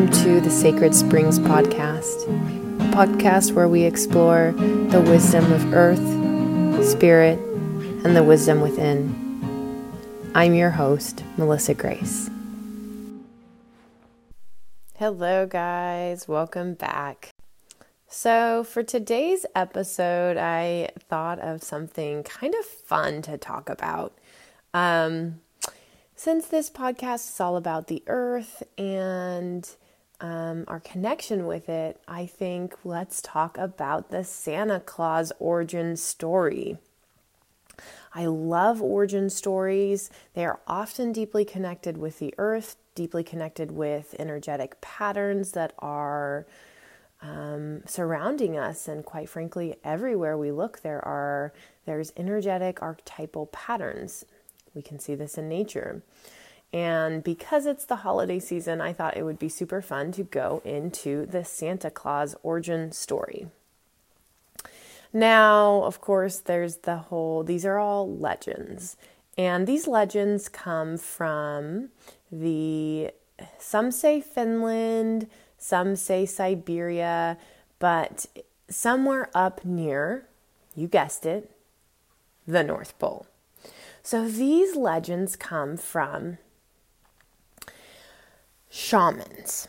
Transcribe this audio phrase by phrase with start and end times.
[0.00, 2.22] welcome to the Sacred Springs podcast,
[2.80, 5.98] a podcast where we explore the wisdom of earth,
[6.82, 7.38] spirit,
[8.02, 10.32] and the wisdom within.
[10.34, 12.30] I'm your host, Melissa Grace.
[14.96, 17.28] Hello, guys, welcome back.
[18.08, 24.16] So, for today's episode, I thought of something kind of fun to talk about.
[24.72, 25.40] Um,
[26.16, 29.68] since this podcast is all about the earth and
[30.20, 36.78] um, our connection with it, I think let's talk about the Santa Claus origin story.
[38.14, 40.10] I love origin stories.
[40.34, 46.46] They are often deeply connected with the earth, deeply connected with energetic patterns that are
[47.22, 51.52] um, surrounding us, and quite frankly, everywhere we look, there are
[51.86, 54.24] there's energetic archetypal patterns
[54.74, 56.02] we can see this in nature.
[56.72, 60.62] And because it's the holiday season, I thought it would be super fun to go
[60.64, 63.48] into the Santa Claus origin story.
[65.12, 68.96] Now, of course, there's the whole, these are all legends.
[69.36, 71.88] And these legends come from
[72.30, 73.10] the,
[73.58, 77.36] some say Finland, some say Siberia,
[77.80, 78.26] but
[78.68, 80.26] somewhere up near,
[80.76, 81.50] you guessed it,
[82.46, 83.26] the North Pole.
[84.02, 86.38] So these legends come from
[88.70, 89.68] shamans.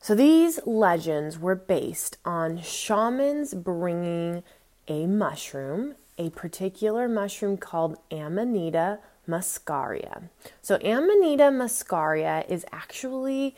[0.00, 4.42] So these legends were based on shamans bringing
[4.88, 10.24] a mushroom, a particular mushroom called Amanita muscaria.
[10.62, 13.54] So Amanita muscaria is actually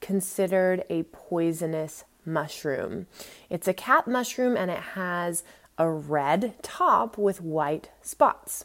[0.00, 3.06] considered a poisonous mushroom.
[3.48, 5.44] It's a cap mushroom and it has
[5.78, 8.64] a red top with white spots.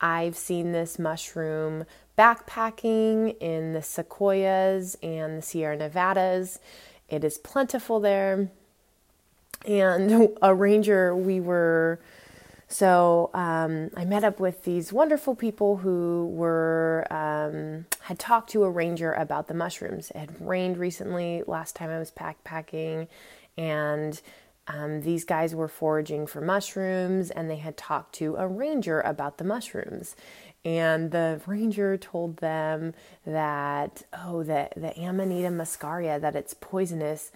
[0.00, 1.84] I've seen this mushroom
[2.20, 6.58] backpacking in the sequoias and the Sierra Nevadas.
[7.08, 8.50] It is plentiful there.
[9.66, 11.98] And a ranger, we were
[12.68, 18.64] so um, I met up with these wonderful people who were um, had talked to
[18.64, 20.10] a ranger about the mushrooms.
[20.10, 23.08] It had rained recently last time I was backpacking,
[23.56, 24.20] and
[24.68, 29.38] um, these guys were foraging for mushrooms and they had talked to a ranger about
[29.38, 30.14] the mushrooms.
[30.64, 32.94] And the ranger told them
[33.26, 37.32] that, oh, the, the Amanita muscaria, that it's poisonous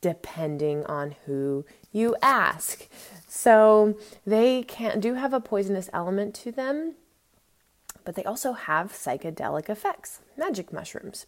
[0.00, 2.88] depending on who you ask.
[3.26, 3.96] So
[4.26, 6.94] they can do have a poisonous element to them,
[8.04, 11.26] but they also have psychedelic effects, magic mushrooms.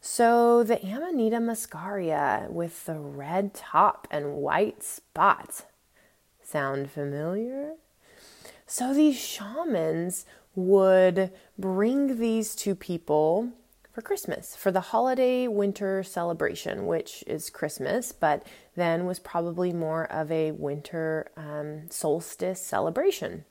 [0.00, 5.64] So the Amanita muscaria with the red top and white spots
[6.42, 7.76] sound familiar?
[8.66, 13.50] So these shamans would bring these to people
[13.92, 18.44] for Christmas, for the holiday winter celebration, which is Christmas, but
[18.74, 23.44] then was probably more of a winter um, solstice celebration.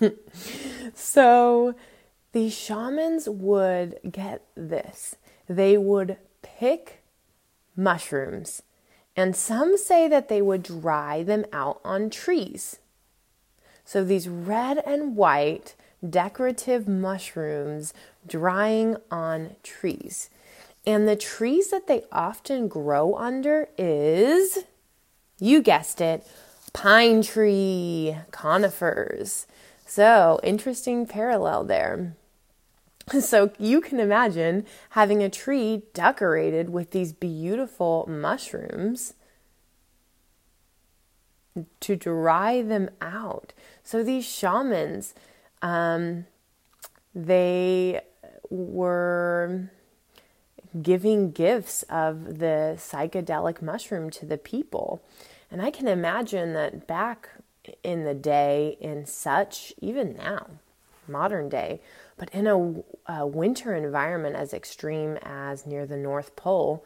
[0.94, 1.74] so
[2.32, 5.16] these shamans would get this
[5.48, 7.04] they would pick
[7.76, 8.62] mushrooms,
[9.14, 12.78] and some say that they would dry them out on trees.
[13.86, 15.76] So these red and white
[16.08, 17.94] decorative mushrooms
[18.26, 20.28] drying on trees.
[20.84, 24.64] And the trees that they often grow under is,
[25.38, 26.26] you guessed it,
[26.72, 29.46] pine tree, conifers.
[29.86, 32.16] So, interesting parallel there.
[33.20, 39.14] So you can imagine having a tree decorated with these beautiful mushrooms
[41.80, 43.52] to dry them out.
[43.82, 45.14] So these shamans,
[45.62, 46.26] um,
[47.14, 48.00] they
[48.50, 49.70] were
[50.82, 55.02] giving gifts of the psychedelic mushroom to the people.
[55.50, 57.30] And I can imagine that back
[57.82, 60.46] in the day, in such, even now,
[61.08, 61.80] modern day,
[62.16, 62.74] but in a,
[63.12, 66.84] a winter environment as extreme as near the North Pole,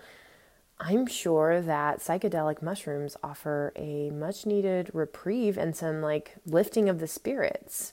[0.82, 7.00] I'm sure that psychedelic mushrooms offer a much needed reprieve and some like lifting of
[7.00, 7.92] the spirits.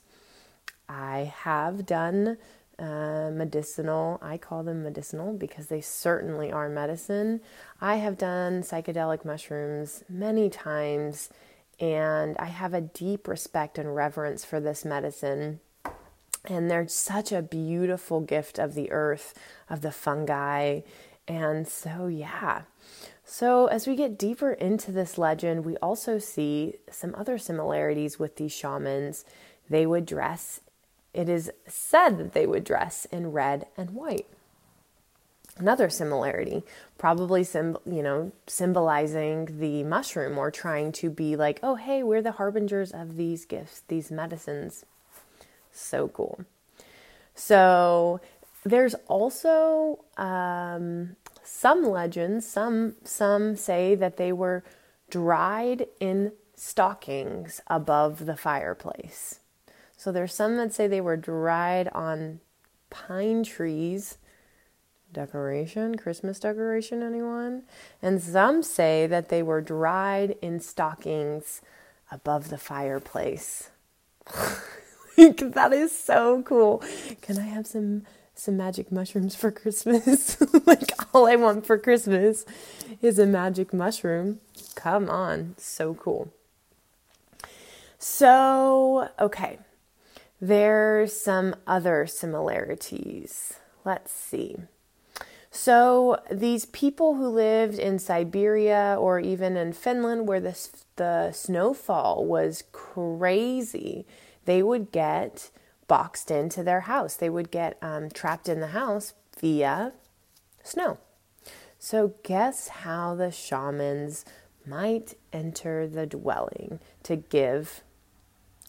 [0.87, 2.37] I have done
[2.79, 7.41] uh, medicinal, I call them medicinal because they certainly are medicine.
[7.81, 11.29] I have done psychedelic mushrooms many times
[11.81, 15.59] and I have a deep respect and reverence for this medicine.
[16.45, 19.33] And they're such a beautiful gift of the earth,
[19.69, 20.81] of the fungi.
[21.27, 22.63] And so, yeah.
[23.25, 28.37] So, as we get deeper into this legend, we also see some other similarities with
[28.37, 29.25] these shamans.
[29.69, 30.61] They would dress,
[31.13, 34.27] it is said that they would dress in red and white.
[35.59, 36.63] another similarity
[36.97, 42.21] probably sim- you know symbolizing the mushroom or trying to be like oh hey we're
[42.21, 44.85] the harbingers of these gifts these medicines
[45.71, 46.45] so cool
[47.35, 48.19] so
[48.69, 54.63] there's also um, some legends some some say that they were
[55.09, 59.39] dried in stockings above the fireplace
[59.95, 62.39] so there's some that say they were dried on
[62.89, 64.17] pine trees
[65.11, 67.63] decoration, Christmas decoration, anyone?
[68.01, 71.61] And some say that they were dried in stockings
[72.11, 73.69] above the fireplace.
[75.17, 76.83] that is so cool.
[77.21, 78.03] Can I have some
[78.37, 80.37] some magic mushrooms for Christmas?
[80.65, 82.45] like all I want for Christmas
[83.01, 84.39] is a magic mushroom.
[84.75, 86.31] Come on, so cool.
[87.97, 89.59] So, okay.
[90.39, 93.55] There's some other similarities.
[93.83, 94.57] Let's see.
[95.49, 100.55] So, these people who lived in Siberia or even in Finland, where the,
[100.97, 104.05] the snowfall was crazy,
[104.45, 105.49] they would get
[105.87, 107.15] boxed into their house.
[107.15, 109.93] They would get um, trapped in the house via
[110.63, 110.97] snow.
[111.79, 114.25] So, guess how the shamans
[114.65, 117.83] might enter the dwelling to give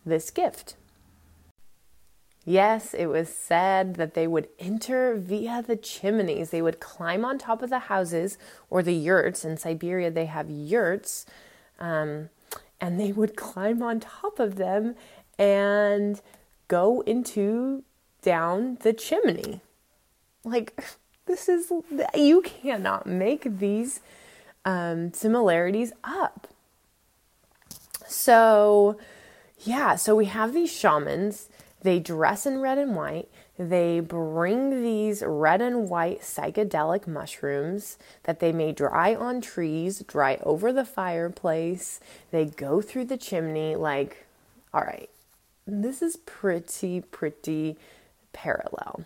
[0.04, 0.76] this gift?
[2.44, 6.50] Yes, it was said that they would enter via the chimneys.
[6.50, 8.38] They would climb on top of the houses
[8.70, 9.44] or the yurts.
[9.44, 11.26] In Siberia, they have yurts.
[11.78, 12.30] Um,
[12.80, 14.94] and they would climb on top of them
[15.38, 16.20] and
[16.68, 17.82] go into
[18.22, 19.60] down the chimney.
[20.44, 20.84] Like,
[21.26, 21.72] this is,
[22.14, 24.00] you cannot make these
[24.64, 26.48] um, similarities up.
[28.06, 28.98] So,
[29.58, 31.48] yeah, so we have these shamans
[31.82, 33.28] they dress in red and white.
[33.58, 40.38] They bring these red and white psychedelic mushrooms that they may dry on trees, dry
[40.42, 42.00] over the fireplace.
[42.30, 43.74] They go through the chimney.
[43.74, 44.26] Like,
[44.72, 45.10] all right,
[45.68, 47.76] this is pretty, pretty
[48.32, 49.04] parallel.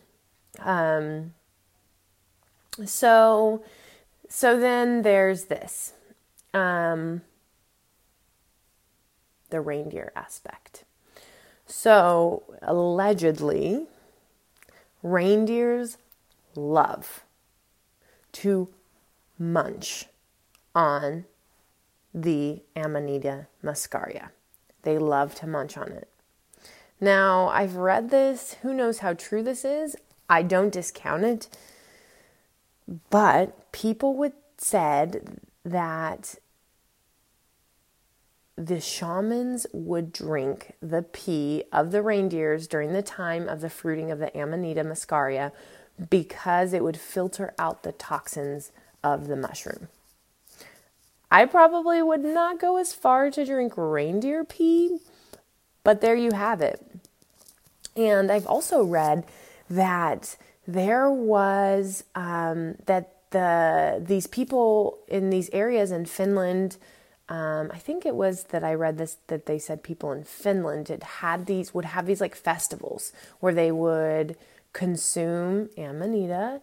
[0.60, 1.34] Um,
[2.84, 3.64] so,
[4.28, 5.94] so then there's this
[6.54, 7.22] um,
[9.50, 10.84] the reindeer aspect.
[11.66, 13.86] So, allegedly,
[15.02, 15.98] reindeers
[16.54, 17.24] love
[18.32, 18.68] to
[19.38, 20.06] munch
[20.74, 21.24] on
[22.14, 24.30] the Amanita muscaria.
[24.82, 26.08] They love to munch on it.
[27.02, 28.54] Now, I've read this.
[28.62, 29.96] Who knows how true this is?
[30.30, 31.48] I don't discount it.
[33.10, 34.32] But people would
[34.62, 36.36] said that
[38.56, 44.10] the shamans would drink the pee of the reindeers during the time of the fruiting
[44.10, 45.52] of the Amanita muscaria
[46.10, 48.70] because it would filter out the toxins
[49.02, 49.88] of the mushroom.
[51.30, 54.98] I probably would not go as far to drink reindeer pee,
[55.82, 56.91] but there you have it.
[57.96, 59.24] And I've also read
[59.68, 66.76] that there was um, that the these people in these areas in Finland
[67.28, 70.88] um, I think it was that I read this that they said people in Finland
[70.88, 74.36] had had these would have these like festivals where they would
[74.72, 76.60] consume amanita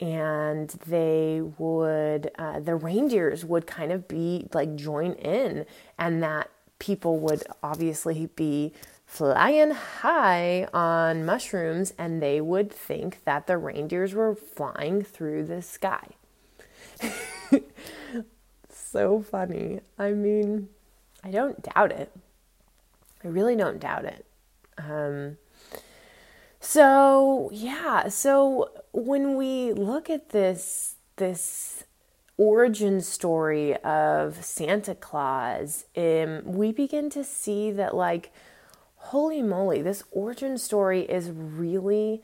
[0.00, 5.66] and they would uh, the reindeers would kind of be like join in
[5.98, 8.72] and that people would obviously be
[9.12, 15.60] flying high on mushrooms and they would think that the reindeers were flying through the
[15.60, 16.06] sky
[18.70, 19.80] so funny.
[19.98, 20.68] I mean,
[21.22, 22.10] I don't doubt it.
[23.22, 24.24] I really don't doubt it.
[24.78, 25.36] Um,
[26.60, 31.84] so yeah, so when we look at this this
[32.38, 38.32] origin story of Santa Claus, um, we begin to see that like,
[39.12, 42.22] holy moly, this origin story is really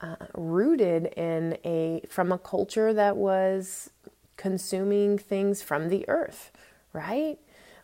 [0.00, 3.90] uh, rooted in a from a culture that was
[4.38, 6.50] consuming things from the earth,
[6.94, 7.38] right?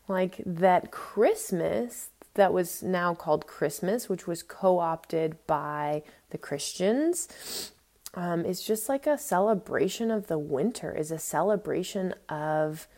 [0.08, 7.72] Like that Christmas that was now called Christmas, which was co opted by the Christians,
[8.14, 12.88] um, is just like a celebration of the winter, is a celebration of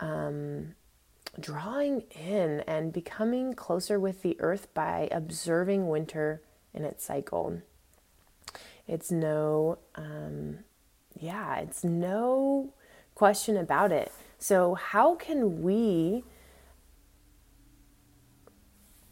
[0.00, 0.74] um,
[1.38, 6.42] drawing in and becoming closer with the earth by observing winter
[6.74, 7.62] in its cycle.
[8.86, 10.60] It's no, um,
[11.18, 12.72] yeah, it's no
[13.14, 14.12] question about it.
[14.38, 16.24] So, how can we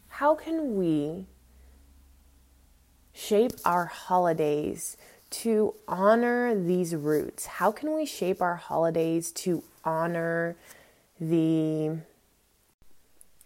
[0.07, 1.27] how can we
[3.13, 4.97] shape our holidays
[5.29, 7.45] to honor these roots?
[7.45, 10.55] How can we shape our holidays to honor
[11.19, 11.97] the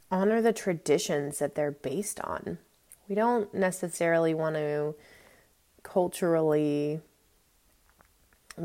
[0.10, 2.58] honor the traditions that they're based on?
[3.08, 4.96] We don't necessarily want to
[5.84, 7.01] culturally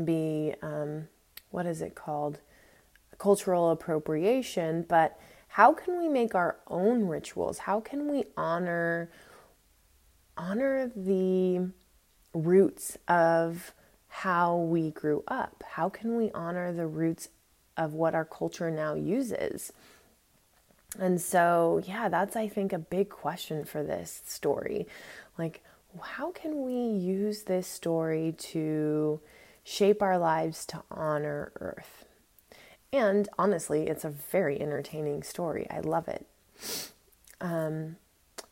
[0.03, 1.07] be um,
[1.51, 2.39] what is it called?
[3.17, 7.59] Cultural appropriation, but how can we make our own rituals?
[7.59, 9.09] How can we honor
[10.37, 11.71] honor the
[12.33, 13.73] roots of
[14.07, 15.63] how we grew up?
[15.67, 17.29] How can we honor the roots
[17.77, 19.71] of what our culture now uses?
[20.99, 24.87] And so, yeah, that's, I think, a big question for this story.
[25.37, 25.63] Like,
[26.01, 29.19] how can we use this story to
[29.63, 32.05] shape our lives to honor Earth?
[32.93, 35.67] And honestly, it's a very entertaining story.
[35.69, 36.25] I love it.
[37.41, 37.97] Um,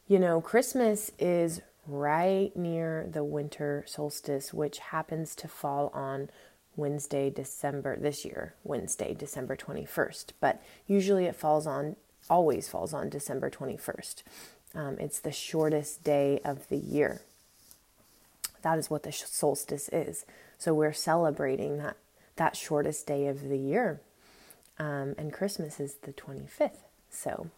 [0.08, 6.29] you know, Christmas is right near the winter solstice, which happens to fall on
[6.75, 10.32] Wednesday, December, this year, Wednesday, December 21st.
[10.39, 11.96] But usually it falls on,
[12.29, 14.24] always falls on December 21st.
[14.74, 17.22] Um, it's the shortest day of the year.
[18.62, 20.25] That is what the solstice is.
[20.58, 21.98] So we're celebrating that,
[22.36, 24.01] that shortest day of the year.
[24.77, 26.84] Um, and Christmas is the 25th.
[27.10, 27.50] So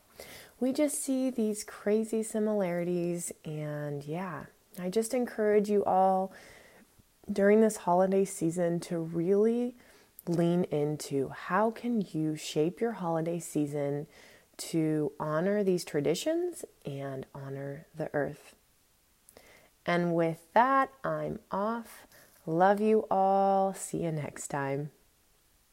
[0.60, 3.32] we just see these crazy similarities.
[3.46, 4.46] And yeah,
[4.80, 6.32] I just encourage you all
[7.32, 9.76] during this holiday season to really
[10.28, 14.08] lean into how can you shape your holiday season
[14.58, 18.56] to honor these traditions and honor the earth.
[19.86, 22.08] And with that, I'm off.
[22.46, 23.74] Love you all.
[23.74, 24.92] See you next time.